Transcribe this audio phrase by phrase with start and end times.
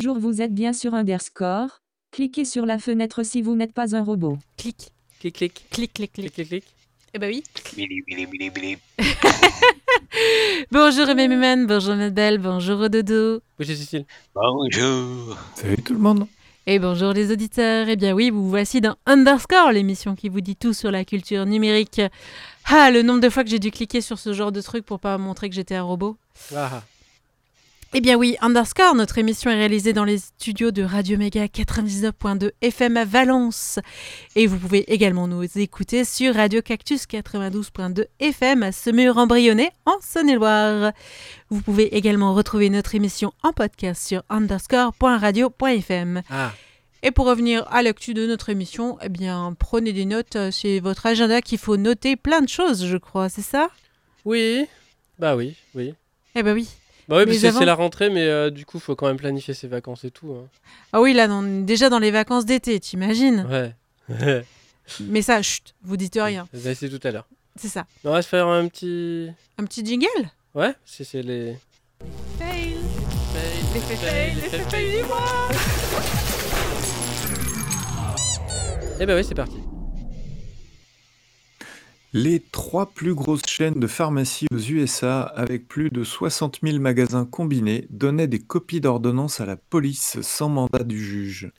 [0.00, 1.80] Bonjour, vous êtes bien sur Underscore.
[2.12, 4.38] Cliquez sur la fenêtre si vous n'êtes pas un robot.
[4.56, 6.48] Clic, Clic, clic, clic, clic, clic, clic.
[6.48, 6.64] clic.
[7.14, 7.42] Eh bah oui.
[10.70, 13.40] Bonjour Méméman, bonjour Nadal, bonjour Dodo.
[13.58, 14.04] C'est Cécile.
[14.36, 15.36] Bonjour.
[15.56, 16.28] Salut tout le monde.
[16.68, 17.88] Et bonjour les auditeurs.
[17.88, 21.44] Eh bien oui, vous voici dans Underscore, l'émission qui vous dit tout sur la culture
[21.44, 22.00] numérique.
[22.66, 25.00] Ah, le nombre de fois que j'ai dû cliquer sur ce genre de truc pour
[25.00, 26.16] pas montrer que j'étais un robot.
[26.54, 26.84] Ah,
[27.94, 32.50] Eh bien oui, Underscore, notre émission est réalisée dans les studios de Radio Méga 99.2
[32.60, 33.78] FM à Valence.
[34.36, 39.96] Et vous pouvez également nous écouter sur Radio Cactus 92.2 FM à Semur embryonné en
[40.02, 40.92] Saône-et-Loire.
[41.48, 46.22] Vous pouvez également retrouver notre émission en podcast sur underscore.radio.fm.
[46.28, 46.52] ah.
[47.02, 50.80] Et pour revenir à l'actu de notre émission, eh bien prenez des notes, euh, c'est
[50.80, 53.68] votre agenda qu'il faut noter plein de choses, je crois, c'est ça?
[54.24, 54.66] Oui.
[55.18, 55.94] Bah oui, oui.
[56.34, 56.68] Eh ben oui.
[57.08, 59.06] Bah oui, Mais parce que avant- c'est la rentrée, mais euh, du coup, faut quand
[59.06, 60.32] même planifier ses vacances et tout.
[60.34, 60.46] hein.
[60.92, 63.74] Ah oui, là, on est déjà dans les vacances d'été, t'imagines Ouais.
[65.00, 66.46] Mais ça, chut, vous dites rien.
[66.54, 67.26] Essayer tout à l'heure.
[67.56, 67.84] C'est ça.
[68.04, 69.30] On va se faire un petit.
[69.58, 70.06] Un petit jingle?
[70.54, 71.56] Ouais, si c'est les.
[72.38, 72.74] Fail
[73.74, 75.48] Les fail, les faits fail du mois
[79.00, 79.56] Eh bah oui, c'est parti.
[82.14, 87.26] Les trois plus grosses chaînes de pharmacie aux USA, avec plus de 60 000 magasins
[87.26, 91.52] combinés, donnaient des copies d'ordonnances à la police sans mandat du juge.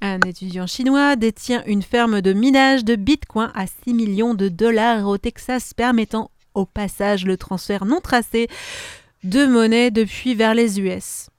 [0.00, 5.06] Un étudiant chinois détient une ferme de minage de bitcoin à 6 millions de dollars
[5.06, 8.48] au Texas, permettant au passage le transfert non tracé
[9.22, 11.30] de monnaie depuis vers les US.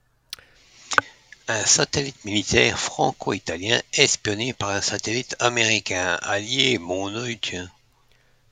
[1.52, 7.68] Un satellite militaire franco-italien espionné par un satellite américain allié, mon œil, tiens.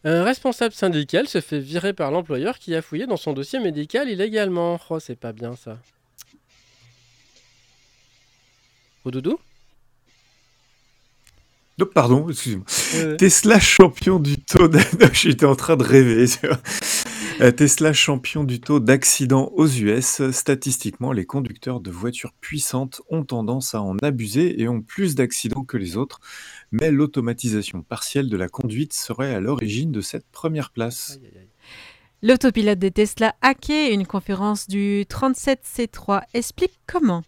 [0.02, 4.08] Un responsable syndical se fait virer par l'employeur qui a fouillé dans son dossier médical
[4.08, 4.80] illégalement.
[4.90, 5.78] Oh, c'est pas bien ça.
[9.04, 9.38] Au doudou?
[11.80, 12.66] Oh, pardon, excusez-moi.
[12.96, 14.68] Euh, Tesla champion du taux.
[15.12, 16.26] J'étais en train de rêver.
[17.40, 20.28] Euh, Tesla champion du taux d'accidents aux US.
[20.32, 25.62] Statistiquement, les conducteurs de voitures puissantes ont tendance à en abuser et ont plus d'accidents
[25.62, 26.18] que les autres.
[26.72, 31.20] Mais l'automatisation partielle de la conduite serait à l'origine de cette première place.
[31.22, 31.48] aïe, aïe, aïe.
[32.22, 37.22] L'autopilote des Tesla hacké, une conférence du 37C3 explique comment.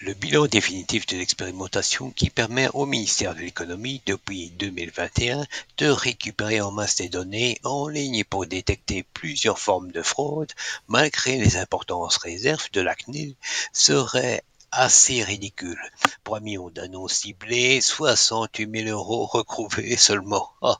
[0.00, 5.46] Le bilan définitif de l'expérimentation qui permet au ministère de l'économie depuis 2021
[5.78, 10.52] de récupérer en masse des données en ligne pour détecter plusieurs formes de fraude
[10.86, 13.36] malgré les importantes réserves de la CNIL
[13.72, 15.80] serait assez ridicule.
[16.24, 20.50] Pour un million d'annonces ciblées, 68 000 euros recouvrés seulement.
[20.60, 20.78] Ah,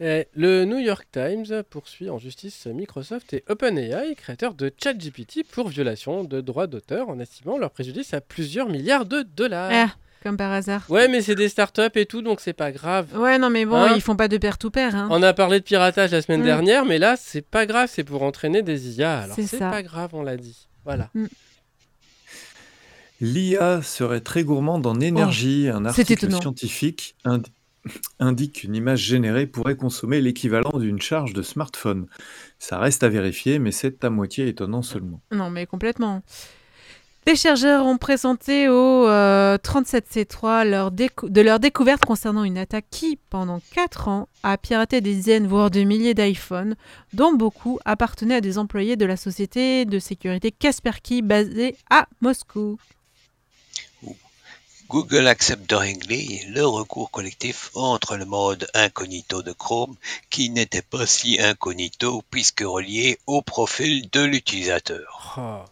[0.00, 6.24] le New York Times poursuit en justice Microsoft et OpenAI, créateurs de ChatGPT, pour violation
[6.24, 9.70] de droits d'auteur en estimant leur préjudice à plusieurs milliards de dollars.
[9.72, 10.84] Ah, comme par hasard.
[10.88, 13.06] Ouais, mais c'est des startups et tout, donc c'est pas grave.
[13.16, 14.94] Ouais, non, mais bon, Hein ils font pas de pair to pair.
[14.94, 15.08] Hein.
[15.10, 16.44] On a parlé de piratage la semaine Mm.
[16.44, 19.20] dernière, mais là, c'est pas grave, c'est pour entraîner des IA.
[19.22, 19.70] Alors C'est c'est ça.
[19.70, 20.68] pas grave, on l'a dit.
[20.84, 21.10] Voilà.
[23.20, 25.68] L'IA serait très gourmande en énergie.
[25.68, 27.50] Un c'est article scientifique indi-
[28.20, 32.06] indique qu'une image générée pourrait consommer l'équivalent d'une charge de smartphone.
[32.58, 35.20] Ça reste à vérifier, mais c'est à moitié étonnant seulement.
[35.32, 36.22] Non, mais complètement.
[37.24, 42.86] Les chercheurs ont présenté au euh, 37C3 leur décou- de leur découverte concernant une attaque
[42.90, 46.74] qui, pendant 4 ans, a piraté des dizaines, voire des milliers d'iPhones,
[47.12, 52.76] dont beaucoup appartenaient à des employés de la société de sécurité Kaspersky basée à Moscou.
[54.92, 59.96] Google accepte de régler le recours collectif entre le mode incognito de Chrome,
[60.28, 65.38] qui n'était pas si incognito puisque relié au profil de l'utilisateur.
[65.38, 65.64] Oh.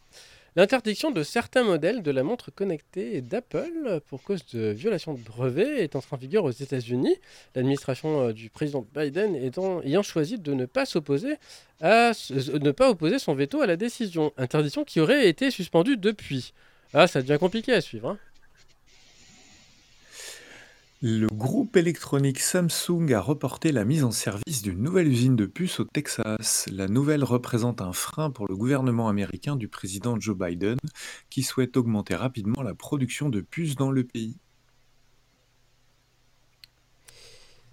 [0.56, 5.82] L'interdiction de certains modèles de la montre connectée d'Apple pour cause de violation de brevets
[5.82, 7.16] est entrée en vigueur aux États-Unis.
[7.54, 11.34] L'administration euh, du président Biden ayant choisi de ne pas s'opposer
[11.82, 15.98] à euh, ne pas opposer son veto à la décision, interdiction qui aurait été suspendue
[15.98, 16.54] depuis.
[16.94, 18.08] Ah, ça devient compliqué à suivre.
[18.08, 18.18] hein.
[21.02, 25.80] Le groupe électronique Samsung a reporté la mise en service d'une nouvelle usine de puces
[25.80, 26.68] au Texas.
[26.70, 30.76] La nouvelle représente un frein pour le gouvernement américain du président Joe Biden,
[31.30, 34.36] qui souhaite augmenter rapidement la production de puces dans le pays.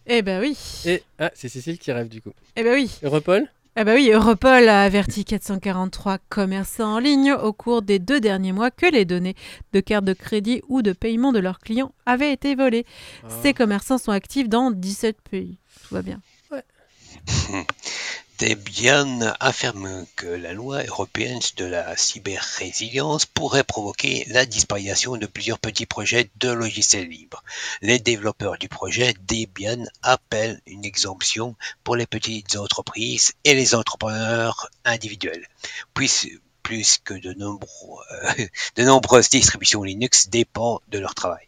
[0.06, 0.58] Eh ben oui.
[0.86, 2.32] Et ah, c'est Cécile qui rêve du coup.
[2.56, 2.98] Eh ben oui.
[3.04, 8.20] Europol Eh ben oui, Europol a averti 443 commerçants en ligne au cours des deux
[8.20, 9.36] derniers mois que les données
[9.72, 12.88] de cartes de crédit ou de paiement de leurs clients avaient été volées.
[13.24, 13.28] Ah.
[13.44, 15.60] Ces commerçants sont actifs dans 17 pays.
[15.88, 16.20] Tout va bien.
[18.40, 25.58] Debian affirme que la loi européenne de la cyber-résilience pourrait provoquer la disparition de plusieurs
[25.58, 27.44] petits projets de logiciels libres.
[27.82, 34.70] Les développeurs du projet Debian appellent une exemption pour les petites entreprises et les entrepreneurs
[34.86, 35.48] individuels,
[35.96, 38.04] puis plus que de, nombreux,
[38.76, 41.48] de nombreuses distributions Linux dépendent de leur travail.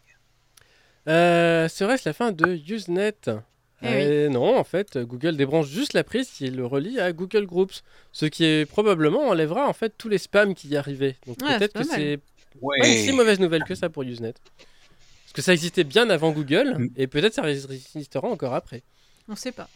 [1.06, 3.14] Euh, Serait-ce la fin de Usenet?
[3.82, 7.46] Eh Euh, Non, en fait, Google débranche juste la prise s'il le relie à Google
[7.46, 7.82] Groups,
[8.12, 11.16] ce qui est probablement enlèvera en fait tous les spams qui y arrivaient.
[11.26, 12.18] Donc Ouais, peut-être que c'est
[12.80, 14.34] pas une si mauvaise nouvelle que ça pour Usenet.
[15.24, 16.88] Parce que ça existait bien avant Google, Mm.
[16.96, 18.82] et peut-être ça résistera encore après.
[19.28, 19.68] On sait pas.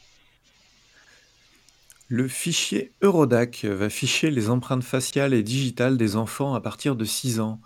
[2.09, 7.05] Le fichier Eurodac va ficher les empreintes faciales et digitales des enfants à partir de
[7.05, 7.61] 6 ans.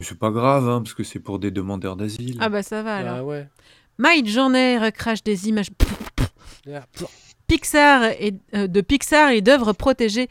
[0.00, 2.38] C'est pas grave, hein, parce que c'est pour des demandeurs d'asile.
[2.40, 3.16] Ah bah ça va alors.
[3.16, 3.48] Ah ouais.
[4.00, 5.68] Midjourney recrache des images.
[7.46, 10.28] Pixar et, euh, de Pixar et d'œuvres protégées,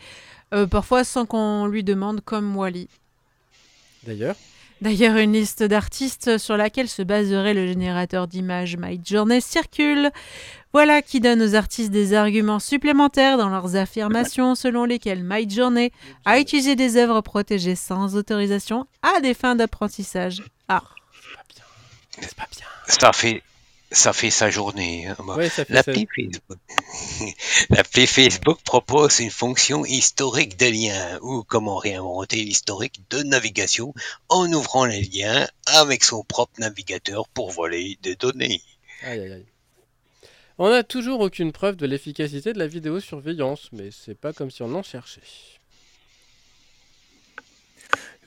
[0.54, 2.88] euh, parfois sans qu'on lui demande, comme Wally.
[4.04, 4.36] D'ailleurs,
[4.82, 10.10] D'ailleurs, une liste d'artistes sur laquelle se baserait le générateur d'images Midjourney circule.
[10.72, 15.92] Voilà qui donne aux artistes des arguments supplémentaires dans leurs affirmations selon lesquelles Midjourney
[16.24, 20.44] a utilisé des œuvres protégées sans autorisation à des fins d'apprentissage.
[20.70, 20.84] Ah,
[22.18, 22.66] c'est pas bien?
[22.88, 23.44] Ça fait,
[23.92, 25.08] ça fait sa journée.
[25.08, 25.16] hein.
[25.36, 26.42] Ouais, ça fait Facebook.
[27.70, 33.94] L'appli Facebook propose une fonction historique des liens ou comment réinventer l'historique de navigation
[34.30, 38.62] en ouvrant les liens avec son propre navigateur pour voler des données.
[39.04, 39.46] Aïe aïe aïe.
[40.58, 44.62] On n'a toujours aucune preuve de l'efficacité de la vidéosurveillance, mais c'est pas comme si
[44.62, 45.22] on en cherchait.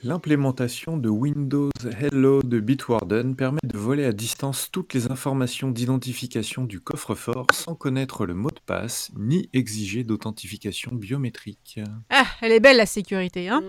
[0.03, 6.65] L'implémentation de Windows Hello de Bitwarden permet de voler à distance toutes les informations d'identification
[6.65, 11.79] du coffre-fort sans connaître le mot de passe ni exiger d'authentification biométrique.
[12.09, 13.63] Ah, elle est belle la sécurité, hein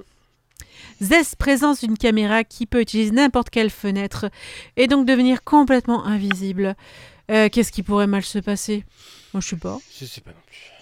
[1.01, 4.29] Zest présence d'une caméra qui peut utiliser n'importe quelle fenêtre
[4.77, 6.75] et donc devenir complètement invisible.
[7.31, 8.85] Euh, Qu'est-ce qui pourrait mal se passer?
[9.33, 9.79] Moi, je sais pas.
[10.01, 10.74] Je sais pas non plus.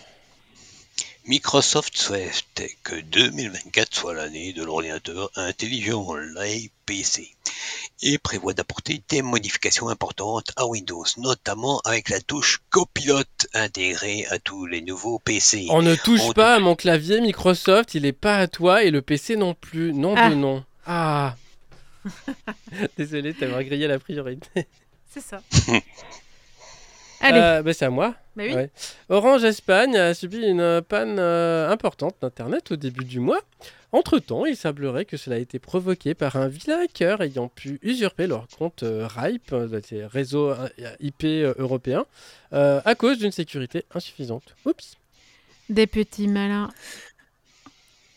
[1.27, 2.45] Microsoft souhaite
[2.83, 7.31] que 2024 soit l'année de l'ordinateur intelligent, l'IPC,
[8.03, 14.41] et prévoit d'apporter des modifications importantes à Windows, notamment avec la touche copilote intégrée à
[14.41, 15.69] tous les nouveaux PC.
[15.71, 18.91] On ne touche On pas à mon clavier Microsoft, il est pas à toi et
[18.91, 19.93] le PC non plus.
[19.93, 20.29] Non Ah.
[20.31, 20.65] de non.
[20.87, 21.37] Ah.
[22.99, 24.67] Désolé, t'avoir grillé la priorité.
[25.09, 25.41] C'est ça.
[27.23, 28.15] Allez, Euh, bah, c'est à moi.
[28.37, 28.55] bah oui.
[28.55, 28.71] ouais.
[29.09, 33.41] Orange Espagne a subi une panne euh, importante d'Internet au début du mois.
[33.95, 38.27] Entre-temps, il semblerait que cela a été provoqué par un vilain hacker ayant pu usurper
[38.27, 40.53] leur compte euh, RIPE, euh, des réseaux
[41.01, 41.25] IP
[41.59, 42.07] européens,
[42.55, 44.55] euh, à cause d'une sécurité insuffisante.
[44.65, 44.97] Oups.
[45.69, 46.71] Des petits malins.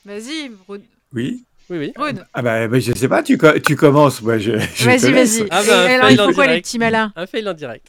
[0.06, 0.84] Vas-y, Brune.
[1.14, 1.92] Oui Oui, oui.
[1.96, 2.26] Brune.
[2.34, 5.12] Ah bah, bah, je sais pas, tu, co- tu commences, moi je, je te Vas-y,
[5.12, 5.48] vas-y.
[5.52, 7.12] Ah bah, en font quoi, les petits malins?
[7.16, 7.88] Un fail en direct.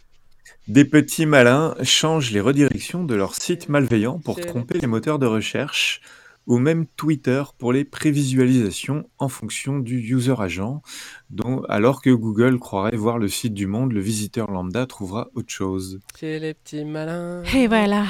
[0.68, 5.26] Des petits malins changent les redirections de leurs sites malveillants pour tromper les moteurs de
[5.26, 6.00] recherche
[6.46, 10.82] ou même Twitter pour les prévisualisations en fonction du user agent,
[11.30, 15.50] dont, alors que Google croirait voir le site du monde, le visiteur lambda trouvera autre
[15.50, 16.00] chose.
[16.16, 17.42] C'est les petits malins.
[17.54, 18.04] Et voilà.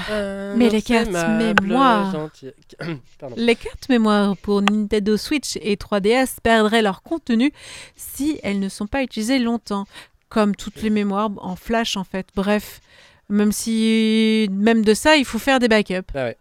[0.56, 2.30] Mais les cartes mémoire.
[3.18, 3.36] Pardon.
[3.38, 7.52] Les cartes mémoire pour Nintendo Switch et 3DS perdraient leur contenu
[7.96, 9.86] si elles ne sont pas utilisées longtemps,
[10.28, 12.26] comme toutes les mémoires en flash en fait.
[12.34, 12.80] Bref,
[13.28, 16.10] même si même de ça, il faut faire des backups.
[16.14, 16.36] Ah ouais.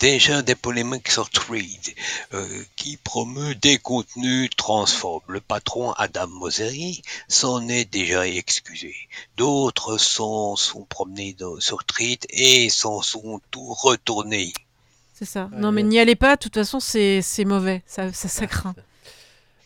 [0.00, 1.28] Déjà des polémiques sur
[2.32, 5.22] euh, qui promeut des contenus transphobes.
[5.28, 8.94] Le patron Adam Mosseri s'en est déjà excusé.
[9.36, 14.52] D'autres s'en sont promenés dans- sur Thread et s'en sont tout retournés.
[15.14, 15.48] C'est ça.
[15.52, 18.46] Ouais, non mais n'y allez pas, de toute façon c'est c'est mauvais, ça, ça, ça
[18.46, 18.76] craint.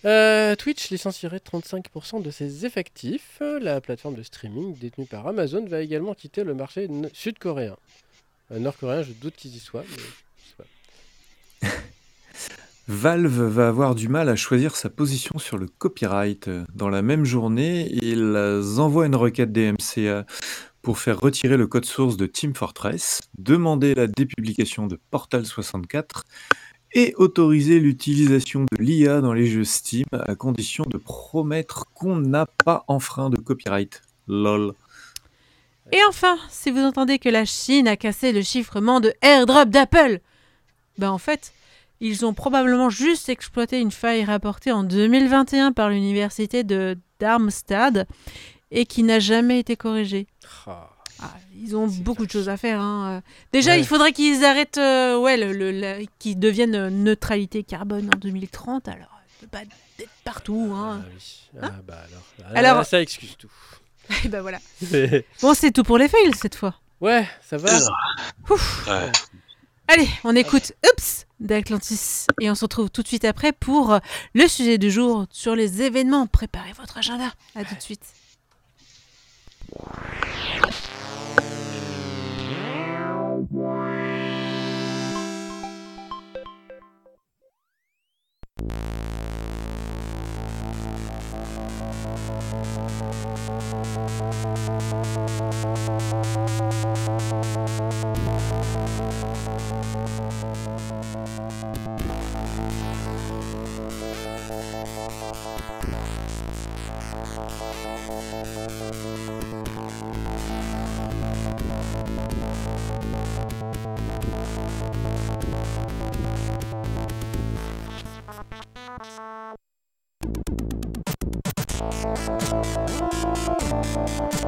[0.05, 3.41] Euh, Twitch licencierait 35% de ses effectifs.
[3.61, 7.77] La plateforme de streaming détenue par Amazon va également quitter le marché sud-coréen.
[8.51, 9.85] Euh, Nord-coréen, je doute qu'ils y soient.
[11.63, 11.69] mais.
[12.89, 16.51] Valve va avoir du mal à choisir sa position sur le copyright.
[16.75, 18.37] Dans la même journée, ils
[18.79, 20.27] envoient une requête DMCA
[20.83, 26.25] pour faire retirer le code source de Team Fortress, demander la dépublication de Portal 64
[26.95, 32.47] et autoriser l'utilisation de l'IA dans les jeux Steam à condition de promettre qu'on n'a
[32.47, 34.03] pas enfreint de copyright.
[34.29, 34.75] LOL.
[35.91, 40.21] Et enfin, si vous entendez que la Chine a cassé le chiffrement de AirDrop d'Apple,
[40.99, 41.53] ben en fait,
[42.01, 48.07] ils ont probablement juste exploité une faille rapportée en 2021 par l'université de Darmstadt
[48.71, 50.27] et qui n'a jamais été corrigée.
[50.67, 50.92] Ah.
[51.23, 52.81] Ah, ils ont beaucoup de choses à faire.
[52.81, 53.19] hein.
[53.19, 53.21] Euh,
[53.53, 53.81] Déjà, Ouais.
[53.81, 58.19] il faudrait qu'ils arrêtent, euh, ouais, le, le- la- qu'ils deviennent euh, neutralité carbone en
[58.19, 58.89] 2030.
[58.89, 60.73] Alors, ça peut pas être partout.
[60.75, 61.03] Hein.
[61.05, 61.41] Ah oui.
[61.63, 62.23] Ah bah alors.
[62.45, 63.51] Ah, Alors- là, ça excuse tout.
[64.25, 64.59] Et ben voilà.
[65.43, 66.75] Bon, c'est tout pour les fails cette fois.
[67.01, 67.71] ouais, ça va.
[68.51, 68.87] Ouf.
[68.89, 69.13] Ouais.
[69.89, 73.99] Allez, on écoute Oups d'Atlantis et on se retrouve tout de suite après pour euh,
[74.33, 76.27] le sujet du jour sur les événements.
[76.27, 77.31] Préparez votre agenda.
[77.55, 78.03] À tout de suite.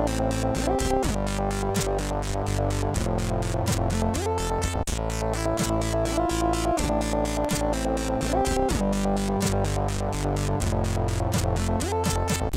[0.05, 0.07] う
[12.51, 12.54] ん。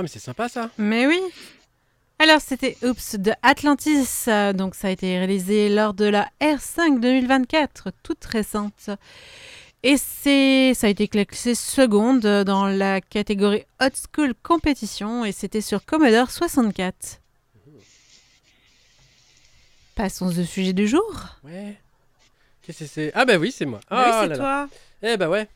[0.00, 0.70] Ah mais c'est sympa ça.
[0.78, 1.20] Mais oui.
[2.18, 4.06] Alors, c'était Oops de Atlantis.
[4.28, 8.88] euh, Donc, ça a été réalisé lors de la R5 2024, toute récente.
[9.82, 15.60] Et c'est, ça a été classé seconde dans la catégorie Hot School Competition et c'était
[15.60, 17.20] sur Commodore 64.
[19.94, 21.36] Passons au sujet du jour.
[21.44, 21.76] Ouais.
[22.62, 23.10] Qu'est-ce que c'est?
[23.14, 23.80] Ah bah oui, c'est moi.
[23.90, 24.36] Bah Ah oui, c'est là là.
[24.36, 24.68] toi.
[25.02, 25.48] Eh bah ouais.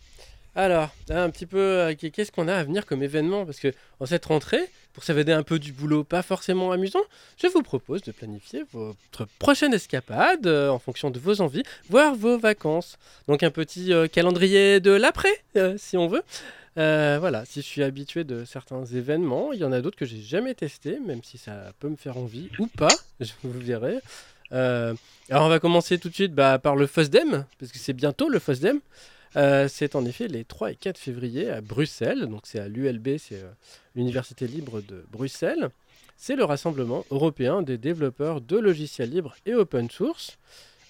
[0.57, 3.45] Alors, un petit peu, euh, qu'est- qu'est-ce qu'on a à venir comme événement?
[3.45, 7.03] Parce que en cette rentrée, pour s'évader un peu du boulot pas forcément amusant,
[7.43, 12.15] je vous propose de planifier votre prochaine escapade euh, en fonction de vos envies, voire
[12.15, 12.99] vos vacances.
[13.27, 15.43] Donc un petit euh, calendrier de l'après,
[15.77, 16.23] si on veut.
[16.77, 20.21] Voilà, si je suis habitué de certains événements, il y en a d'autres que j'ai
[20.23, 22.89] jamais testés, même si ça peut me faire envie ou pas,
[23.21, 23.99] je vous verrai.
[24.53, 28.29] Alors on va commencer tout de suite bah, par le FOSDEM, parce que c'est bientôt
[28.29, 28.79] le FOSDEM.
[29.37, 33.19] Euh, c'est en effet les 3 et 4 février à Bruxelles, donc c'est à l'ULB,
[33.19, 33.51] c'est euh,
[33.95, 35.71] l'Université libre de Bruxelles.
[36.17, 40.39] C'est le rassemblement européen des développeurs de logiciels libres et open source.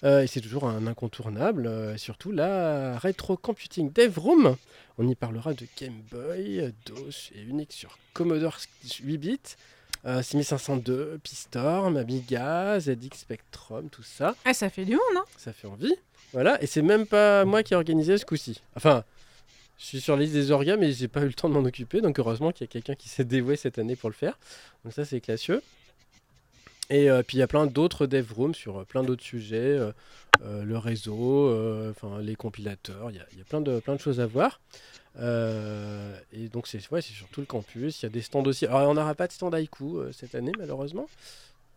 [0.03, 4.55] Euh, et c'est toujours un incontournable, euh, surtout la Retro Computing Dev Room.
[4.97, 8.57] On y parlera de Game Boy, DOS et Unix sur Commodore
[9.03, 9.39] 8 bits,
[10.05, 14.35] euh, 6502, Pistorm, Amiga, ZX Spectrum, tout ça.
[14.45, 15.95] Ah, ça fait du monde, hein Ça fait envie.
[16.33, 18.61] Voilà, et c'est même pas moi qui ai organisé ce coup-ci.
[18.75, 19.03] Enfin,
[19.77, 22.01] Je suis sur la des orgas, mais j'ai pas eu le temps de m'en occuper.
[22.01, 24.37] Donc heureusement qu'il y a quelqu'un qui s'est dévoué cette année pour le faire.
[24.83, 25.61] Donc ça, c'est classieux.
[26.89, 29.79] Et euh, puis il y a plein d'autres dev rooms sur euh, plein d'autres sujets,
[29.79, 29.91] euh,
[30.41, 31.51] le réseau,
[32.21, 34.59] les compilateurs, il y a, plein, de, choses à voir.
[35.17, 38.65] Et donc c'est ouais, sur tout le campus, il y a des stands aussi.
[38.65, 41.07] Alors on n'aura pas de stand Haiku euh, cette année malheureusement,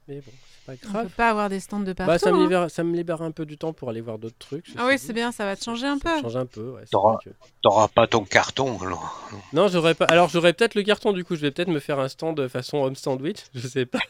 [0.09, 0.33] mais bon,
[0.67, 1.05] c'est pas On grave.
[1.07, 2.11] peut pas avoir des stands de partout.
[2.11, 2.43] Bah, ça, me hein.
[2.43, 4.67] libère, ça me libère un peu du temps pour aller voir d'autres trucs.
[4.77, 6.23] Ah oui, c'est bien, ça va te changer un Ça peu.
[6.23, 6.85] change un peu, ouais.
[6.91, 7.31] T'auras- que-
[7.63, 9.31] T'auras pas ton carton, alors.
[9.53, 10.07] Non, j'aurais pas.
[10.07, 11.37] Alors j'aurais peut-être le carton du coup.
[11.37, 13.39] Je vais peut-être me faire un stand de façon home sandwich.
[13.55, 14.01] Je sais pas.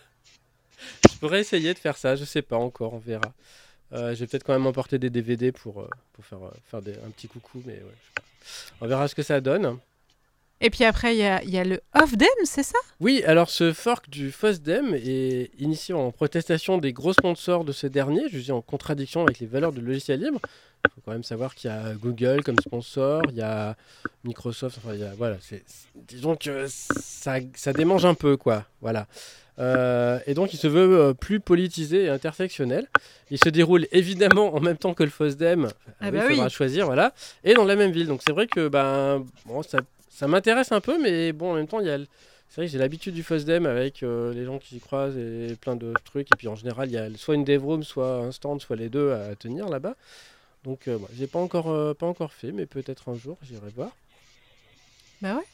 [1.10, 2.14] je pourrais essayer de faire ça.
[2.16, 2.94] Je sais pas encore.
[2.94, 3.32] On verra.
[3.92, 6.82] Euh, je vais peut-être quand même emporter des DVD pour, euh, pour faire, euh, faire
[6.82, 8.22] des- un petit coucou, mais ouais, je sais pas.
[8.82, 9.78] On verra ce que ça donne.
[10.60, 12.78] Et puis après, il y a, il y a le off-dem, c'est ça?
[13.00, 17.86] Oui, alors ce fork du FOSDEM est initié en protestation des gros sponsors de ce
[17.86, 20.40] dernier, jugé en contradiction avec les valeurs du logiciel libre.
[20.84, 23.76] Il faut quand même savoir qu'il y a Google comme sponsor, il y a
[24.24, 25.62] Microsoft, enfin il y a, voilà, c'est,
[25.94, 29.06] disons que ça, ça démange un peu, quoi, voilà.
[29.60, 32.86] Euh, et donc il se veut euh, plus politisé et intersectionnel.
[33.32, 35.68] Il se déroule évidemment en même temps que le FOSDEM,
[36.00, 36.34] Ah il bah oui.
[36.34, 37.12] faudra choisir, voilà,
[37.44, 38.06] et dans la même ville.
[38.06, 39.78] Donc c'est vrai que ben, bon, ça,
[40.18, 42.06] ça m'intéresse un peu, mais bon, en même temps, il y a le-
[42.48, 45.54] c'est vrai que j'ai l'habitude du FOSDEM avec euh, les gens qui y croisent et
[45.60, 46.28] plein de trucs.
[46.32, 48.74] Et puis en général, il y a soit une dev room, soit un stand, soit
[48.76, 49.94] les deux à tenir là-bas.
[50.64, 53.68] Donc euh, bon, j'ai pas encore, euh, pas encore fait, mais peut-être un jour, j'irai
[53.76, 53.90] voir.
[55.20, 55.44] Bah ouais.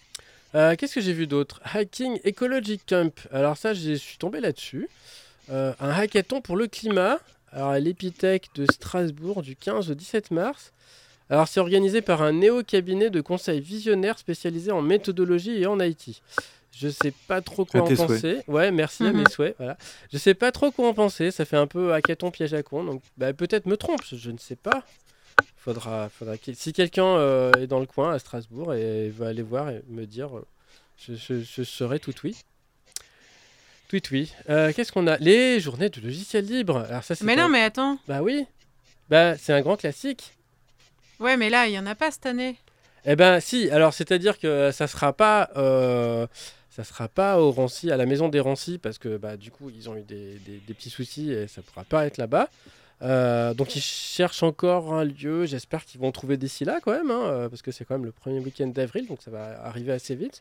[0.54, 1.60] Euh, Qu'est-ce que j'ai vu d'autre?
[1.74, 3.12] Hiking Ecology Camp.
[3.32, 4.88] Alors ça, je suis tombé là-dessus.
[5.50, 7.18] Un hackathon pour le climat.
[7.52, 10.72] Alors à l'Epitech de Strasbourg du 15 au 17 mars.
[11.30, 16.20] Alors c'est organisé par un néo-cabinet de conseil visionnaire spécialisé en méthodologie et en IT.
[16.76, 17.98] Je sais pas trop quoi À en souhaits.
[17.98, 18.40] penser.
[18.48, 19.22] Ouais, merci à Mhm.
[19.22, 19.54] mes souhaits.
[19.58, 19.76] Voilà.
[20.12, 21.30] Je sais pas trop quoi en penser.
[21.30, 22.82] Ça fait un peu hackathon piège à con.
[22.84, 24.02] Donc bah, peut-être me trompe.
[24.12, 24.84] Je, ne sais pas.
[25.56, 29.70] Faudra, faudra si quelqu'un euh, est dans le coin à Strasbourg et veut aller voir
[29.70, 30.44] et me dire, euh,
[30.98, 32.36] je, je, je serai tout oui.
[33.88, 34.32] Tout oui.
[34.50, 35.16] Euh, Qu'est-ce qu'on a?
[35.18, 36.78] Les journées de logiciel libre.
[36.90, 37.98] Alors ça, Mais non, mais attends.
[38.08, 38.44] Bah oui.
[39.08, 40.32] Bah c'est un grand classique.
[41.20, 42.56] Ouais, mais là, il y en a pas cette année.
[43.06, 46.26] Eh ben si, alors c'est-à-dire que ça sera pas euh,
[46.74, 49.70] ça sera pas au Rancy, à la maison des Rancy, parce que bah, du coup
[49.70, 52.48] ils ont eu des, petits soucis et ça pourra pas être là-bas.
[53.02, 57.12] Euh, donc ils cherchent encore un lieu, j'espère qu'ils vont trouver d'ici là quand même,
[57.12, 59.92] hein, euh, parce que c'est quand même le premier week-end d'avril, donc ça va arriver
[59.92, 60.40] assez vite.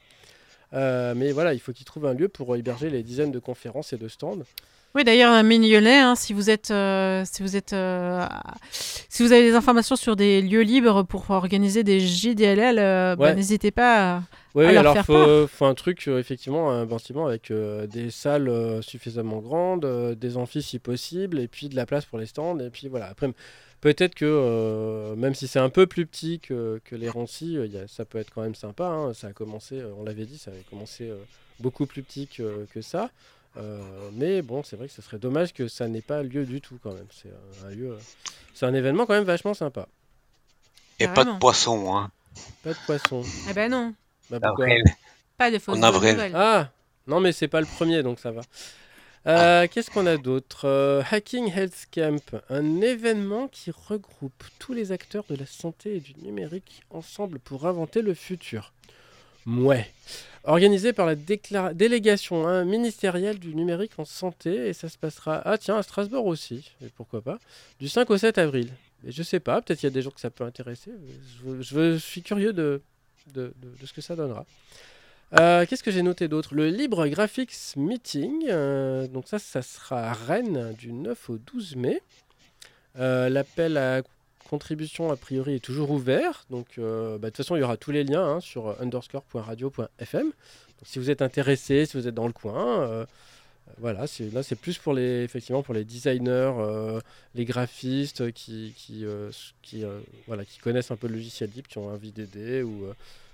[0.73, 3.93] Euh, mais voilà, il faut qu'ils trouvent un lieu pour héberger les dizaines de conférences
[3.93, 4.39] et de stands.
[4.95, 8.23] Oui, d'ailleurs, un mignonnet, hein, si vous êtes, euh, si vous êtes, euh,
[8.71, 13.33] si vous avez des informations sur des lieux libres pour organiser des JDLL, euh, bah,
[13.35, 14.17] n'hésitez pas.
[14.17, 17.51] à- Oui, à oui, leur alors faire faut, faut un truc, effectivement, un bâtiment avec
[17.51, 22.27] des salles suffisamment grandes, des amphis si possible, et puis de la place pour les
[22.27, 22.59] stands.
[22.59, 23.31] Et puis voilà, après,
[23.81, 27.79] peut-être que même si c'est un peu plus petit que, que les Rancy, il y
[27.79, 28.85] a- ça peut être quand même sympa.
[28.85, 29.13] hein.
[29.15, 31.11] Ça a commencé, on l'avait dit, ça avait commencé
[31.59, 33.09] beaucoup plus petit que, que ça.
[33.57, 36.59] Euh, mais bon, c'est vrai que ce serait dommage que ça n'ait pas lieu du
[36.61, 37.05] tout quand même.
[37.11, 37.29] C'est
[37.65, 37.97] un, lieu, euh,
[38.53, 39.87] c'est un événement quand même vachement sympa.
[40.99, 42.11] Et pas de poisson, hein.
[42.63, 43.23] Pas de poisson.
[43.49, 43.93] Eh ben non,
[44.29, 44.67] Bah, pourquoi
[45.37, 46.13] pas de fausses En bonnes avril.
[46.13, 46.31] nouvelles.
[46.35, 46.69] Ah
[47.07, 48.41] Non, mais c'est pas le premier, donc ça va.
[49.25, 50.65] Euh, Qu'est-ce qu'on a d'autre?
[50.67, 55.99] Euh, Hacking Health Camp, un événement qui regroupe tous les acteurs de la santé et
[55.99, 58.73] du numérique ensemble pour inventer le futur.
[59.45, 59.91] Mouais.
[60.45, 61.15] Organisé par la
[61.73, 66.25] délégation hein, ministérielle du numérique en santé, et ça se passera, ah tiens, à Strasbourg
[66.25, 67.39] aussi, et pourquoi pas,
[67.79, 68.69] du 5 au 7 avril.
[69.07, 70.91] Et je sais pas, peut-être il y a des gens que ça peut intéresser.
[71.61, 72.81] Je, suis curieux de,
[73.33, 74.45] de- de- de ce que ça donnera.
[75.39, 76.53] Euh, Qu'est-ce que j'ai noté d'autre?
[76.55, 78.45] Le Libre Graphics Meeting.
[78.49, 82.01] euh, donc ça, ça sera à Rennes du 9 au 12 mai.
[82.99, 84.01] Euh, L'appel à
[84.49, 86.45] contribution, a priori, est toujours ouvert.
[86.49, 90.23] Donc euh, bah, de toute façon, il y aura tous les liens hein, sur underscore.radio.fm.
[90.25, 90.33] Donc
[90.83, 93.05] si vous êtes intéressé, si vous êtes dans le coin, euh,
[93.79, 96.99] voilà, c'est- là c'est plus pour les, effectivement, pour les designers, euh,
[97.35, 101.67] les graphistes qui, qui, euh, qui, euh, voilà, qui connaissent un peu le logiciel libre,
[101.67, 102.93] qui ont envie d'aider ou euh,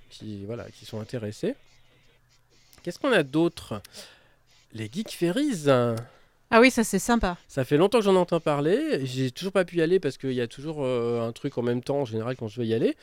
[0.09, 1.55] qui, voilà, qui sont intéressés.
[2.83, 3.81] Qu'est-ce qu'on a d'autre?
[4.73, 5.65] Les Geek Ferries.
[6.51, 7.37] Ah oui, ça c'est sympa.
[7.47, 9.05] Ça fait longtemps que j'en entends parler.
[9.05, 11.61] J'ai toujours pas pu y aller parce qu'il y a toujours euh, un truc en
[11.61, 12.95] même temps en général quand je veux y aller.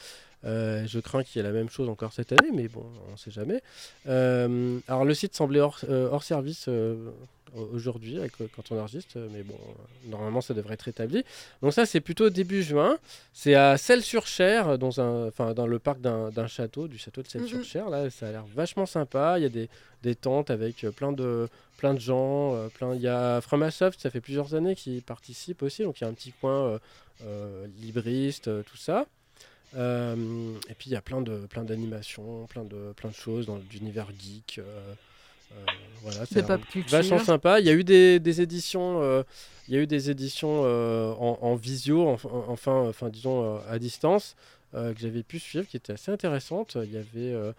[0.47, 3.17] Euh, je crains qu'il y ait la même chose encore cette année, mais bon, on
[3.17, 3.63] sait jamais.
[4.09, 6.69] Euh, alors le site semblait hors, euh, hors service
[7.73, 8.19] aujourd'hui
[8.55, 9.57] quand on enregistre, mais bon,
[10.05, 11.25] normalement ça devrait être rétabli.
[11.63, 12.99] Donc ça c'est plutôt début juin.
[13.33, 17.89] C'est à Celles-sur-Cher, dans, un, enfin, dans le parc d'un château, du château de Celles-sur-Cher.
[17.89, 19.39] Là, ça a l'air vachement sympa.
[19.39, 19.69] Il y a des,
[20.03, 22.69] des tentes avec plein de, plein de gens.
[22.75, 22.95] plein...
[22.95, 25.83] Il y a Framasoft, ça fait plusieurs années qui participe aussi.
[25.83, 26.79] Donc il y a un petit coin euh,
[27.25, 29.07] euh, libriste, tout ça.
[29.75, 33.47] Euh, et puis il y a plein de plein d'animations, plein de plein de choses
[33.47, 34.59] dans l'univers geek.
[34.59, 34.95] euh,
[35.53, 35.55] euh,
[36.03, 36.43] voilà, c'est
[36.91, 37.61] vachement sympa.
[37.61, 39.01] Il y a eu des, des éditions,
[39.69, 44.35] il y a eu des éditions en, en visio, enfin, enfin, enfin, disons à distance,
[44.73, 46.77] que j'avais pu suivre, qui étaient assez intéressantes.
[46.83, 47.53] Il y avait,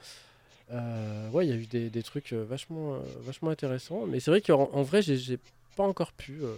[0.72, 4.06] euh, ouais, il y a eu des, des trucs vachement, vachement intéressants.
[4.06, 5.40] Mais c'est vrai qu'en en vrai, j'ai- j'ai
[5.76, 6.54] pas encore pu, euh,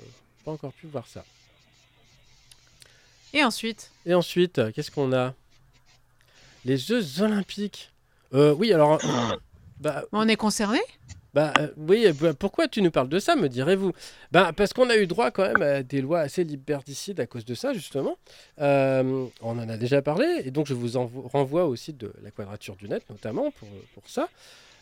[0.46, 1.24] pas encore pu voir ça.
[3.34, 5.34] Et ensuite Et ensuite, euh, qu'est-ce qu'on a?
[6.66, 7.92] Les Jeux Olympiques.
[8.34, 8.94] Euh, oui, alors.
[9.04, 9.36] euh,
[9.80, 10.80] bah, On est concerné?
[11.36, 13.92] bah euh, oui, bah, pourquoi tu nous parles de ça, me direz-vous?
[14.32, 17.46] Bah, Parce qu'on a eu droit quand même à des lois assez liberticides à cause
[17.46, 18.18] de ça, justement.
[18.60, 22.12] Euh, on en a déjà parlé, et donc je vous envo- renvoie au site de
[22.24, 24.28] la Quadrature du Net, notamment, pour, pour ça.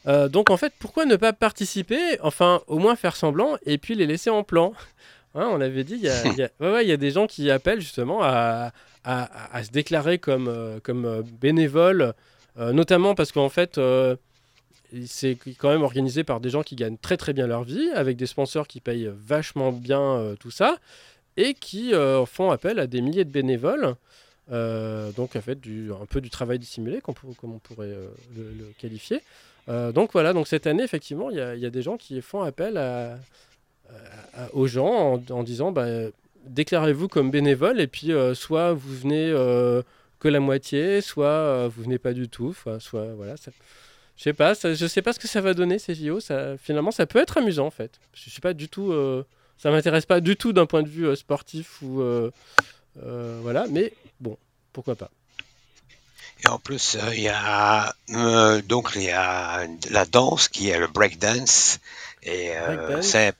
[0.07, 2.17] Euh, donc en fait, pourquoi ne pas participer?
[2.21, 4.73] Enfin, au moins faire semblant, et puis les laisser en plan
[5.37, 8.71] Hein, On avait dit, il y a, des gens qui appellent justement à,
[9.05, 12.13] se déclarer comme, euh, euh, bénévoles,
[12.57, 13.79] euh, notamment parce qu'en fait...
[15.05, 18.17] c'est quand même organisé par des gens qui gagnent très très bien leur vie, avec
[18.17, 20.77] des sponsors qui payent vachement bien tout ça,
[21.35, 21.91] et qui
[22.25, 23.95] font appel à des milliers de bénévoles.
[24.49, 25.59] donc en fait
[26.01, 27.93] un peu du travail dissimulé, comme on pourrait
[28.35, 29.21] le, qualifier.
[29.67, 33.19] Donc voilà, donc cette année effectivement, il y, a- des gens qui font appel à-
[34.53, 35.87] aux gens en, disant bah,
[36.45, 39.81] déclarez-vous comme bénévole et puis euh, soit vous venez euh,
[40.19, 43.35] que la moitié, soit euh, vous venez pas du tout, soit voilà.
[44.17, 46.19] Je sais pas, je sais pas ce que ça va donner ces JO.
[46.57, 47.99] Finalement, ça peut être amusant en fait.
[48.13, 49.23] Je suis pas du tout, euh,
[49.57, 52.31] ça m'intéresse pas du tout d'un point de vue euh, sportif ou euh,
[53.03, 54.37] euh, voilà, mais bon,
[54.73, 55.11] pourquoi pas.
[56.43, 60.69] Et en plus, euh, il y a euh, donc il y a la danse qui
[60.69, 61.79] est le breakdance.
[62.27, 63.33] Et euh, c'est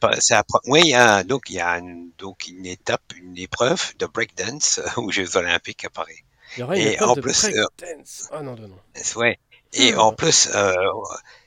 [0.68, 4.06] oui, il y a donc il y a une, donc une étape, une épreuve de
[4.06, 6.24] breakdance aux Jeux Olympiques à Paris.
[6.56, 8.30] Il y aura une Et en de plus, euh, breakdance.
[8.32, 8.78] Oh non, non, non.
[8.96, 9.38] C'est- Ouais.
[9.74, 10.00] Et Hmm.
[10.00, 10.74] en plus, euh,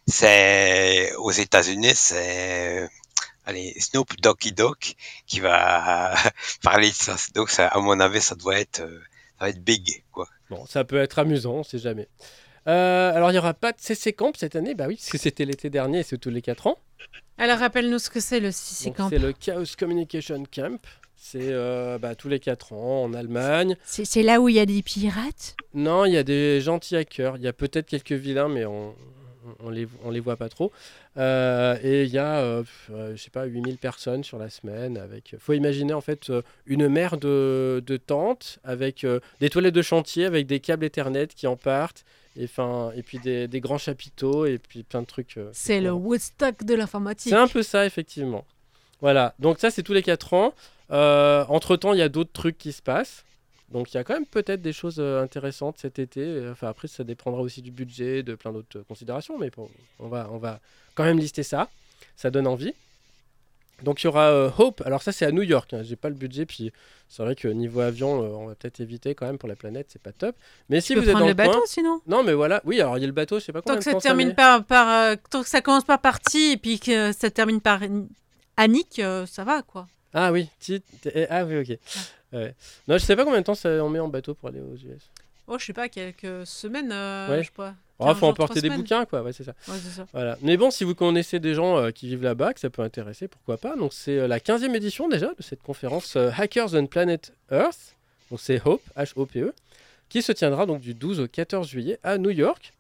[0.07, 2.89] c'est aux États-Unis, c'est
[3.47, 4.77] allez Snoop Doggy Dogg
[5.27, 6.15] qui va
[6.63, 7.17] parler de ça.
[7.35, 9.01] Donc ça, à mon avis, ça doit être euh,
[9.39, 10.29] ça va être big quoi.
[10.51, 12.09] Bon, ça peut être amusant, on sait jamais.
[12.67, 15.17] Euh, alors, il n'y aura pas de CC Camp cette année, bah oui, parce que
[15.19, 16.79] c'était l'été dernier c'est tous les 4 ans.
[17.41, 19.09] Alors rappelle-nous ce que c'est le CC Camp.
[19.09, 20.79] C'est le Chaos Communication Camp.
[21.17, 23.77] C'est euh, bah, tous les 4 ans en Allemagne.
[23.85, 25.57] C'est là où il y a des pirates?
[25.73, 27.39] Non, il y a des gentils hackers.
[27.39, 28.95] Il y a peut-être quelques vilains, mais on,
[29.61, 30.71] on, les, on les voit pas trop.
[31.17, 34.99] Euh, et il y a, euh, euh, je sais pas, 8000 personnes sur la semaine.
[34.99, 36.31] Avec, faut imaginer en fait
[36.67, 41.29] une mer de, de tentes avec euh, des toilettes de chantier, avec des câbles Ethernet
[41.29, 42.05] qui en partent.
[42.37, 45.37] Et, fin, et puis des, des grands chapiteaux et puis plein de trucs.
[45.37, 45.91] euh, C'est le.
[45.93, 47.31] Woodstock de l'informatique.
[47.31, 48.45] C'est un peu ça, effectivement.
[49.01, 50.55] Voilà, donc ça, c'est tous les 4 ans.
[50.91, 53.25] Euh, entre-temps, il y a d'autres trucs qui se passent.
[53.71, 56.49] Donc il y a quand même peut-être des choses euh, intéressantes cet été.
[56.51, 59.39] Enfin, après, ça dépendra aussi du budget, de plein d'autres considérations.
[59.39, 60.61] Mais bon, on va, on va
[60.95, 61.69] quand même lister ça.
[62.17, 62.75] Ça donne envie.
[63.83, 64.83] Donc il y aura euh, Hope.
[64.85, 65.73] Alors ça, c'est à New York.
[65.73, 65.83] hein.
[65.83, 66.47] J'ai pas le budget.
[66.47, 66.73] Puis
[67.09, 69.87] c'est vrai que niveau avion, euh, on va peut-être éviter quand même pour la planète.
[69.91, 70.37] C'est pas top.
[70.69, 72.01] Mais si vous êtes dans le coin- bateau sinon?
[72.07, 72.61] Non, mais voilà.
[72.65, 73.39] Oui, alors il y a le bateau.
[73.39, 75.61] Je sais pas Tant combien que de ça termine par, par euh, tant que ça
[75.61, 77.81] commence par partie et puis que ça termine par
[78.57, 79.87] Annick, euh, ça va quoi.
[80.13, 80.83] Ah oui, t-
[81.31, 81.79] ah oui, ok.
[82.33, 82.55] Ouais.
[82.89, 84.75] Non, je sais pas combien de temps ça on met en bateau pour aller aux
[84.75, 85.09] US.
[85.47, 87.39] Oh, je sais pas, quelques semaines, Ouais.
[87.39, 87.75] je sais pas.
[88.01, 88.79] Oh, 15 faut emporter des semaines.
[88.81, 89.23] bouquins, quoi.
[89.23, 89.53] Ouais, c'est ça.
[89.69, 90.07] Ouais, c'est ça.
[90.13, 90.39] Voilà.
[90.43, 93.29] Mais bon, si vous connaissez des gens euh, qui vivent là-bas, que ça peut intéresser,
[93.29, 93.77] pourquoi pas.
[93.77, 97.97] Donc, c'est euh, la 15e édition déjà de cette conférence euh, Hackers on Planet Earth.
[98.31, 99.53] Donc, c'est Hope, H-O-P-E,
[100.09, 102.73] qui se tiendra donc du 12 au 14 juillet à New York.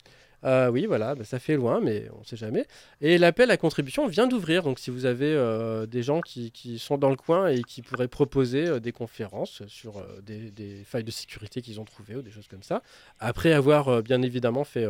[0.45, 2.67] Euh, oui, voilà, bah, ça fait loin, mais on ne sait jamais.
[3.01, 4.63] Et l'appel à contribution vient d'ouvrir.
[4.63, 8.09] Donc, si vous avez euh, des gens qui, sont dans le coin et qui pourraient
[8.09, 12.49] proposer euh, des conférences sur des, failles de sécurité qu'ils ont trouvées ou des choses
[12.49, 12.83] comme ça,
[13.19, 14.87] après avoir bien évidemment fait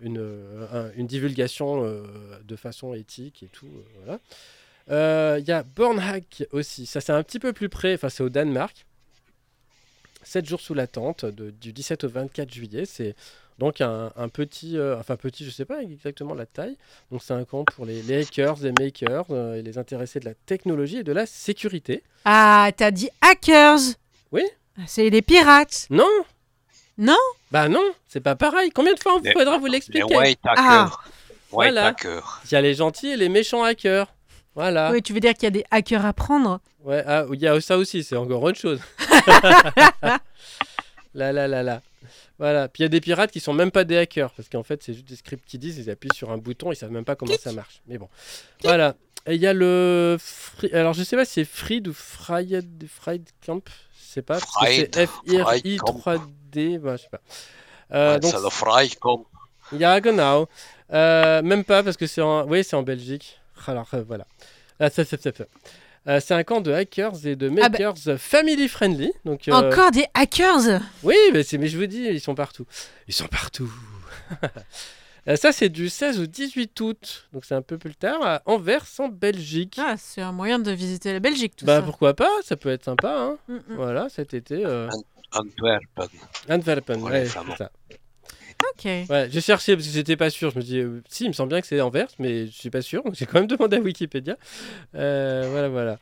[0.00, 0.18] une,
[0.72, 1.84] un- une divulgation
[2.44, 3.68] de façon éthique et tout.
[4.04, 4.18] voilà.
[5.38, 6.86] Il y a Bornhack aussi.
[6.86, 7.94] Ça, c'est un petit peu plus près.
[7.94, 8.86] Enfin, c'est au Danemark.
[10.22, 12.84] 7 jours sous la tente, du 17 au 24 juillet.
[12.84, 13.14] C'est
[13.60, 16.76] donc un, un petit, euh, enfin petit, je sais pas exactement la taille.
[17.12, 20.24] Donc c'est un camp pour les, les hackers, les makers euh, et les intéressés de
[20.24, 22.02] la technologie et de la sécurité.
[22.24, 23.78] Ah, t'as dit hackers
[24.32, 24.42] Oui.
[24.86, 25.86] C'est des pirates.
[25.90, 26.08] Non
[26.96, 27.18] Non
[27.50, 28.70] Bah non, c'est pas pareil.
[28.70, 30.64] Combien de fois Les- faudra vous Les l'expliquer white hackers.
[30.66, 30.90] Ah.
[31.52, 31.86] White Voilà.
[31.88, 32.40] hackers.
[32.46, 34.06] Il y a les gentils et les méchants hackers.
[34.54, 34.90] Voilà.
[34.90, 36.60] Oui, tu veux dire qu'il y a des hackers à prendre?
[36.82, 38.80] Ouais, ah, il y a ça aussi, c'est encore autre chose.
[41.14, 41.82] là, là, là, là.
[42.38, 42.68] Voilà.
[42.68, 44.82] Puis il y a des pirates qui sont même pas des hackers, parce qu'en fait,
[44.82, 47.16] c'est juste des scripts qui disent, ils appuient sur un bouton, ils savent même pas
[47.16, 47.82] comment ça marche.
[47.86, 48.08] Mais bon.
[48.62, 48.96] Voilà.
[49.26, 50.16] Et il y a le.
[50.72, 53.62] Alors, je sais pas si c'est Fried ou Fried, Fried Camp.
[53.98, 54.38] Je sais pas.
[54.40, 55.06] parce que Fried, C'est
[55.40, 56.22] Fried Camp.
[56.50, 56.78] des.
[56.78, 57.20] bah, je sais pas.
[57.92, 59.24] Euh, donc, Marcelo Frey, comme
[59.72, 60.48] Ja, genau.
[60.92, 63.40] Euh, même pas parce que c'est en, oui, c'est en Belgique.
[63.66, 64.26] Alors euh, voilà.
[64.78, 65.44] Ah, ça, ça, ça, ça.
[66.06, 69.12] Euh, c'est un camp de hackers et de Ah bah- makers family friendly.
[69.24, 72.66] Donc, euh, Encore des hackers oui, mais, je vous dis, ils sont partout.
[73.08, 73.70] Ils sont partout.
[75.28, 77.28] Euh, ça, c'est du 16 au 18 août.
[77.34, 78.22] Donc, c'est un peu plus tard.
[78.22, 79.76] À Anvers, en Belgique.
[79.78, 81.82] Ah, c'est un moyen de visiter la Belgique, tout bah, ça.
[81.82, 83.14] pourquoi pas Ça peut être sympa.
[83.18, 83.36] Hein.
[83.46, 83.62] Mm, mm.
[83.76, 84.64] Voilà, cet été.
[84.64, 84.88] Euh...
[85.32, 86.08] Antwerpen.
[86.48, 87.70] Antwerpen, ouais, c'est ça.
[88.74, 88.84] Ok.
[88.84, 90.50] Ouais, j'ai cherché parce que j'étais pas sûr.
[90.50, 92.70] Je me dis, euh, si, il me semble bien que c'est Anvers, mais je suis
[92.70, 93.02] pas sûr.
[93.02, 94.36] Donc j'ai quand même demandé à Wikipédia.
[94.94, 95.98] Euh, voilà, voilà.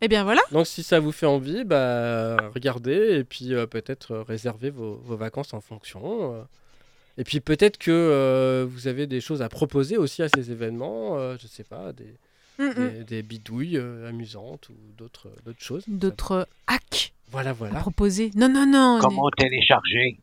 [0.00, 0.40] Eh bien voilà.
[0.52, 4.94] Donc si ça vous fait envie, bah regardez et puis euh, peut-être euh, réservez vos,
[5.04, 6.34] vos vacances en fonction.
[6.36, 6.42] euh.
[7.16, 11.18] Et puis peut-être que euh, vous avez des choses à proposer aussi à ces événements.
[11.18, 12.14] euh, je sais pas, des,
[12.60, 12.74] Mm, mm.
[12.74, 15.84] des, des bidouilles euh, amusantes ou d'autres d'autres choses.
[15.86, 17.78] D'autres hacks Voilà, à voilà.
[17.78, 18.32] proposer.
[18.34, 18.98] Non, non, non.
[19.00, 20.18] Comment télécharger?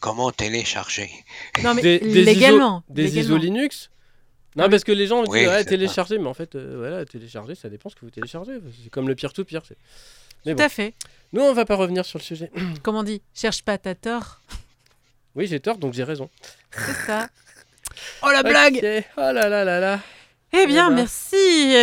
[0.00, 1.10] Comment télécharger?
[1.62, 2.82] Non, mais Des- des légalement.
[2.88, 3.20] Des légalement.
[3.22, 3.90] ISO Linux?
[4.56, 4.70] Non, oui.
[4.70, 5.64] parce que les gens disent Oui, ça.
[5.64, 8.52] télécharger, mais en fait, euh, voilà, télécharger, ça dépend ce que vous téléchargez.
[8.82, 9.60] C'est comme le peer-to-peer.
[9.66, 9.76] c'est-
[10.44, 10.94] Mais Tout bon, à fait.
[11.32, 12.50] nous, on va pas revenir sur le sujet.
[12.82, 14.40] Comme on dit, cherche pas ta tort.
[15.34, 16.30] Oui, j'ai tort, donc j'ai raison.
[16.72, 17.28] C'est ça.
[18.22, 19.04] Oh la blague.
[19.16, 20.00] Oh là là là là.
[20.58, 20.96] Eh bien, ben.
[20.96, 21.36] merci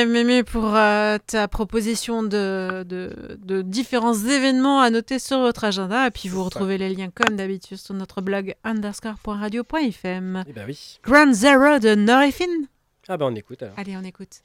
[0.08, 6.08] Mémé pour euh, ta proposition de, de, de différents événements à noter sur votre agenda.
[6.08, 6.46] Et puis vous ça.
[6.46, 10.44] retrouvez les liens comme d'habitude sur notre blog underscore.radio.fm.
[10.48, 11.00] Eh ben oui.
[11.04, 12.46] Grand Zero de Norifin.
[13.08, 13.76] Ah bah on écoute alors.
[13.78, 14.42] Allez, on écoute.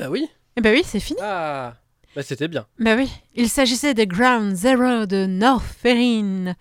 [0.00, 0.26] Bah oui.
[0.56, 1.18] Eh ben oui, c'est fini.
[1.22, 1.74] Ah.
[2.16, 2.66] Bah c'était bien.
[2.80, 6.56] Bah oui, il s'agissait de Ground Zero de Northerine.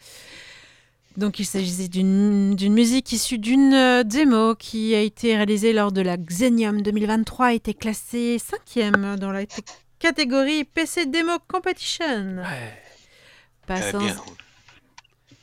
[1.18, 5.92] Donc il s'agissait d'une d'une musique issue d'une euh, démo qui a été réalisée lors
[5.92, 9.44] de la Xenium 2023 et été classée cinquième dans la
[9.98, 12.38] catégorie PC Demo Competition.
[12.38, 12.82] Ouais.
[13.66, 14.16] Passons, bien.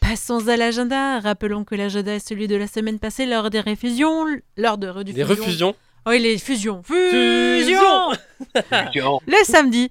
[0.00, 1.18] passons à l'agenda.
[1.20, 4.24] Rappelons que l'agenda est celui de la semaine passée lors des réfusions,
[4.56, 5.26] lors de Des rediffusions.
[5.28, 5.74] refusions.
[6.06, 6.84] Oui, les fusions.
[6.84, 8.12] Fusion
[8.54, 9.90] Fusion Le samedi.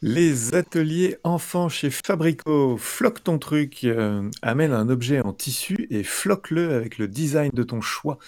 [0.00, 2.78] Les ateliers enfants chez Fabrico.
[2.78, 7.62] Floque ton truc, euh, amène un objet en tissu et floque-le avec le design de
[7.62, 8.18] ton choix.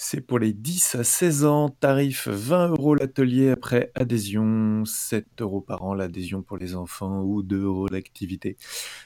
[0.00, 5.60] C'est pour les 10 à 16 ans, tarif 20 euros l'atelier après adhésion, 7 euros
[5.60, 8.56] par an l'adhésion pour les enfants ou 2 euros l'activité.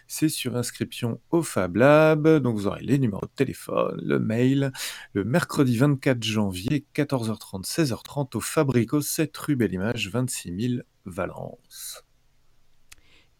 [0.06, 4.70] C'est sur inscription au Fab Lab, donc vous aurez les numéros de téléphone, le mail,
[5.14, 12.04] le mercredi 24 janvier, 14h30, 16h30 au Fabrico 7 rue Belle-Image, 26 000 Valence.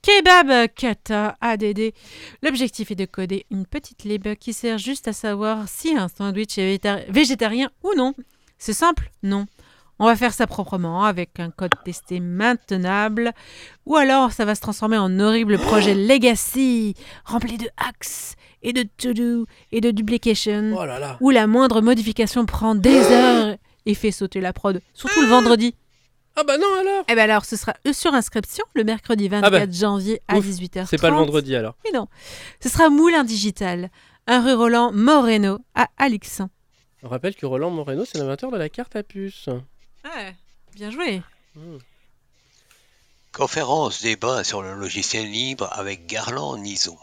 [0.02, 1.92] Kebab Kata ADD.
[2.42, 6.58] L'objectif est de coder une petite lib qui sert juste à savoir si un sandwich
[6.58, 8.12] est végétar- végétarien ou non.
[8.58, 9.46] C'est simple Non.
[10.00, 13.30] On va faire ça proprement avec un code testé maintenable
[13.86, 18.82] ou alors ça va se transformer en horrible projet legacy rempli de hacks et de
[18.96, 21.16] to-do et de duplication Oh là là.
[21.20, 25.74] où la moindre modification prend des heures et fait sauter la prod, surtout le vendredi.
[26.36, 29.50] Ah bah non alors Eh ben alors, ce sera euh, sur inscription le mercredi 24
[29.50, 30.86] bah, janvier à ouf, 18h30.
[30.88, 31.74] C'est pas le vendredi alors.
[31.84, 32.08] Mais non.
[32.60, 33.90] Ce sera Moulin Digital,
[34.26, 36.48] un rue Roland Moreno à Alixan.
[37.02, 39.48] On rappelle que Roland Moreno, c'est l'inventeur de la carte à puce.
[40.04, 40.34] Ouais,
[40.74, 41.22] bien joué.
[41.54, 41.78] Hmm.
[43.32, 46.96] Conférence débat sur le logiciel libre avec Garland Nison.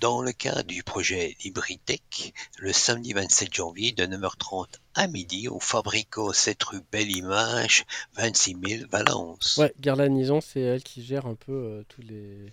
[0.00, 5.58] Dans le cadre du projet LibriTech, le samedi 27 janvier de 9h30 à midi au
[5.60, 9.56] Fabrico 7 rue Belle Image, 26 000 Valence.
[9.58, 12.52] Ouais, Garla Nison, c'est elle qui gère un peu euh, tous les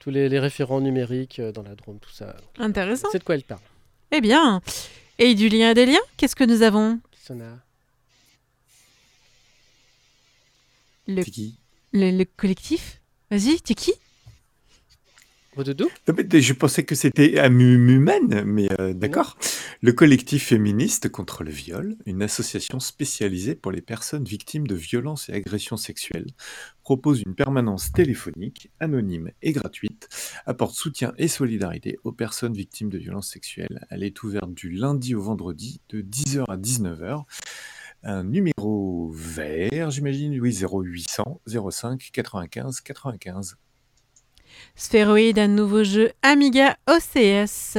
[0.00, 2.36] tous les, les référents numériques euh, dans la drone, tout ça.
[2.58, 3.08] Intéressant.
[3.12, 3.60] C'est de quoi elle parle.
[4.10, 4.60] Eh bien.
[5.18, 6.98] Et du lien et des liens, qu'est-ce que nous avons?
[7.12, 7.56] Qui s'en a
[11.08, 11.54] le, C'est qui?
[11.92, 13.00] le, le collectif?
[13.30, 13.92] Vas-y, t'es qui?
[16.08, 19.36] Mais Je pensais que c'était Amumen, mais euh, d'accord.
[19.82, 25.28] Le collectif féministe contre le viol, une association spécialisée pour les personnes victimes de violences
[25.28, 26.28] et agressions sexuelles,
[26.82, 30.08] propose une permanence téléphonique, anonyme et gratuite,
[30.46, 33.86] apporte soutien et solidarité aux personnes victimes de violences sexuelles.
[33.90, 37.24] Elle est ouverte du lundi au vendredi de 10h à 19h.
[38.04, 43.56] Un numéro vert, j'imagine, oui, 0800 05 95 95.
[44.76, 47.78] Sphéroïde, un nouveau jeu Amiga OCS.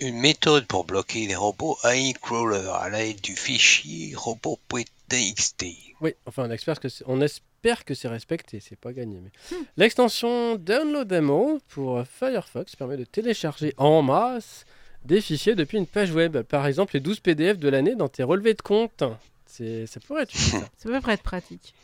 [0.00, 5.64] Une méthode pour bloquer les robots AI crawler à l'aide du fichier robot.txt.
[6.00, 9.20] Oui, enfin on espère que c'est, on espère que c'est respecté, c'est pas gagné.
[9.22, 9.56] Mais...
[9.76, 14.66] L'extension Download Demo pour Firefox permet de télécharger en masse
[15.04, 16.38] des fichiers depuis une page web.
[16.42, 19.04] Par exemple, les 12 PDF de l'année dans tes relevés de compte.
[19.46, 20.68] C'est, ça pourrait être utile, ça.
[20.78, 21.74] Ça peut être pratique.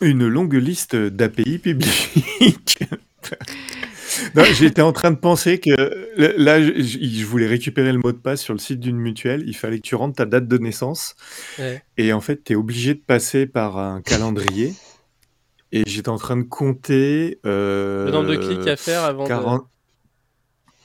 [0.00, 2.78] Une longue liste d'API publiques.
[4.54, 5.70] J'étais en train de penser que
[6.38, 9.44] là, je, je voulais récupérer le mot de passe sur le site d'une mutuelle.
[9.46, 11.14] Il fallait que tu rentres ta date de naissance.
[11.58, 11.82] Ouais.
[11.96, 14.74] Et en fait, tu es obligé de passer par un calendrier.
[15.72, 17.38] Et j'étais en train de compter.
[17.46, 19.66] euh, Le nombre de clics à faire avant 40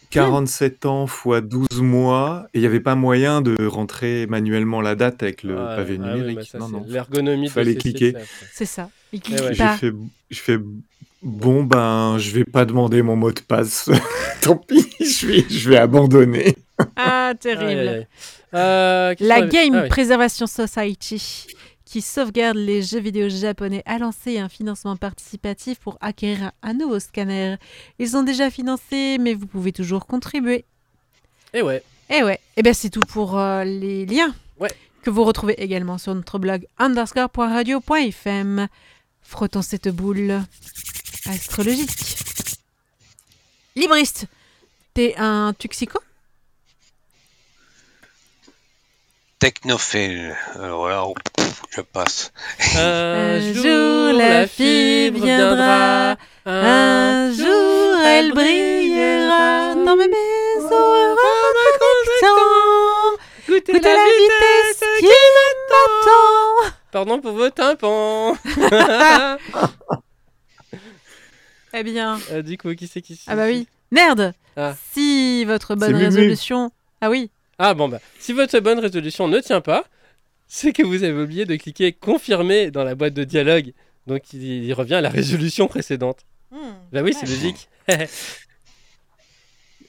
[0.10, 2.48] 47 ans fois 12 mois.
[2.54, 6.00] Et il n'y avait pas moyen de rentrer manuellement la date avec le Ah, pavé
[6.02, 6.50] ah oui, numérique.
[6.50, 6.86] ça, non, c'est non.
[6.88, 8.13] L'ergonomie Fallait cliquer.
[8.54, 8.89] C'est ça.
[9.13, 9.54] Il Eh clique ouais.
[9.54, 9.93] J'ai fait,
[10.30, 10.58] je fais
[11.24, 13.89] bon ben je vais pas demander mon mot de passe.
[14.41, 16.56] Tant pis, je vais, je vais abandonner.
[16.96, 18.08] Ah, terrible.
[18.54, 19.88] Euh, La Game ah.
[19.88, 21.48] Preservation Society,
[21.88, 27.00] qui sauvegarde les jeux vidéo japonais, a lancé un financement participatif pour acquérir un nouveau
[27.00, 27.56] scanner.
[27.97, 30.66] Ils ont déjà financé, mais vous pouvez toujours contribuer.
[31.53, 31.82] Eh ouais.
[32.09, 34.72] Et ouais, et ben c'est tout pour euh, les liens Ouais.
[35.01, 38.68] que vous retrouvez également sur notre blog underscore.radio.fm.
[39.22, 40.41] Frottons cette boule
[41.26, 41.89] astrologique.
[43.78, 44.26] Libriste,
[44.93, 45.99] t'es un tuxico?
[49.40, 50.36] Technophile.
[50.56, 52.32] Alors là, oh, pff, je passe.
[52.76, 56.16] Un, jour, la fibre viendra,
[56.46, 63.18] Un jour, elle brillera dans mes maisons heureux connectants.
[63.48, 66.74] Goûtez Goûtez la vitesse qui m'attend.
[66.92, 68.36] Pardon pour vos tympans.
[71.74, 74.34] Eh bien, Euh, du coup, qui c'est qui c'est ah bah oui, merde.
[74.56, 74.74] Ah.
[74.94, 76.72] Si votre bonne résolution,
[77.02, 77.30] ah oui,
[77.60, 79.86] Ah bon bah, si votre bonne résolution ne tient pas,
[80.47, 83.74] c'est que vous avez oublié de cliquer confirmer dans la boîte de dialogue.
[84.05, 86.20] Donc il, il revient à la résolution précédente.
[86.91, 87.68] Bah oui, c'est logique.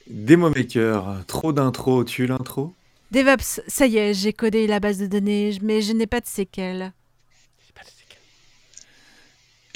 [0.09, 2.73] Demo Maker, trop d'intro, tu l'intro?
[3.11, 6.27] DevOps, ça y est, j'ai codé la base de données, mais je n'ai pas de
[6.27, 6.93] séquelles.
[7.65, 8.19] C'est pas de séquelles.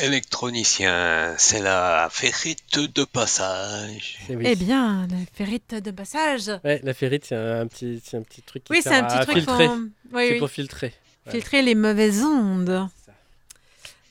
[0.02, 4.18] Électronicien, c'est la ferrite de passage.
[4.28, 4.44] Eh oui.
[4.48, 6.50] Eh bien, la ferrite de passage.
[6.64, 9.16] Ouais, la ferrite, c'est un petit, c'est un petit truc qui Oui, c'est un petit
[9.16, 9.68] à truc filtrer.
[9.68, 10.38] Oui, C'est oui.
[10.40, 10.92] pour filtrer.
[11.26, 11.32] Ouais.
[11.32, 12.88] Filtrer les mauvaises ondes.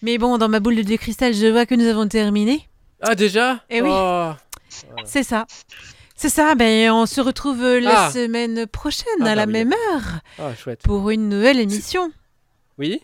[0.01, 2.67] Mais bon, dans ma boule de cristal, je vois que nous avons terminé.
[3.01, 3.61] Ah, déjà?
[3.69, 3.89] Eh oui.
[3.91, 4.31] Oh.
[5.05, 5.45] C'est ça.
[6.15, 8.11] C'est ça, ben on se retrouve la Ah.
[8.11, 9.51] semaine prochaine Ah, à bah la oui.
[9.51, 10.81] même heure Ah, chouette.
[10.83, 12.11] pour une nouvelle émission.
[12.77, 13.01] Oui?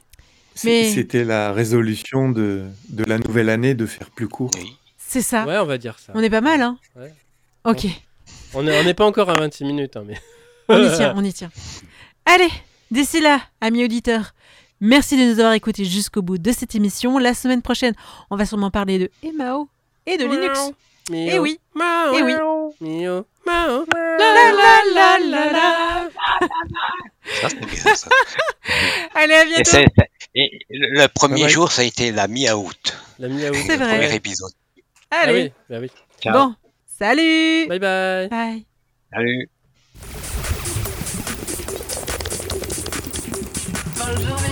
[0.64, 4.52] Mais- C'était la résolution de, de la nouvelle année de faire plus court.
[4.56, 4.76] Oui.
[4.98, 5.46] C'est ça.
[5.46, 6.12] Ouais, on va dire ça.
[6.16, 7.14] On est pas mal, hein Ouais.
[7.64, 7.86] Ok,
[8.54, 10.16] On n'est pas encore à 26 minutes, hein, mais.
[10.70, 11.50] on y tient, on y tient.
[12.26, 12.50] Allez,
[12.92, 14.34] d'ici là, amis auditeurs,
[14.82, 17.18] merci de nous avoir écoutés jusqu'au bout de cette émission.
[17.18, 17.94] La semaine prochaine,
[18.30, 19.70] on va sûrement parler de Emao
[20.06, 20.60] et de Linux.
[20.60, 21.30] Miaou.
[21.30, 21.60] Eh oui.
[21.74, 22.16] Miaou.
[22.18, 22.34] Eh oui.
[23.46, 23.78] La
[24.18, 26.10] la la la la.
[27.42, 28.10] Ça, c'est bien, ça.
[29.16, 29.72] Allez, à Et bientôt.
[30.40, 32.98] Et le le premier Ah jour, ça a été la mi-août.
[33.20, 33.54] La miaou.
[33.66, 33.96] C'est Le vrai.
[34.00, 34.52] premier épisode.
[35.12, 35.90] Ah Allez, oui, bah oui.
[36.22, 36.34] Ciao.
[36.34, 37.68] bon, salut.
[37.68, 38.28] Bye bye.
[38.30, 38.66] Bye.
[39.12, 39.50] Salut.
[43.98, 44.47] Bonjour Viviane,